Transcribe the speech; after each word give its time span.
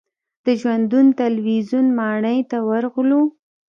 د 0.45 0.47
ژوندون 0.61 1.05
تلویزیون 1.21 1.87
ماڼۍ 1.99 2.39
ته 2.49 2.57
ورغلو. 2.69 3.21